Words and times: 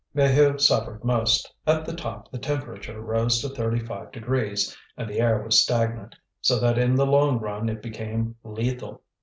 Maheu 0.15 0.59
suffered 0.59 1.03
most. 1.03 1.53
At 1.67 1.85
the 1.85 1.93
top 1.95 2.31
the 2.31 2.39
temperature 2.39 2.99
rose 2.99 3.39
to 3.41 3.49
thirty 3.49 3.77
five 3.79 4.11
degrees, 4.11 4.75
and 4.97 5.07
the 5.07 5.19
air 5.19 5.43
was 5.43 5.61
stagnant, 5.61 6.15
so 6.41 6.57
that 6.59 6.79
in 6.79 6.95
the 6.95 7.05
long 7.05 7.37
run 7.39 7.69
it 7.69 7.83
became 7.83 8.35
lethal. 8.43 9.03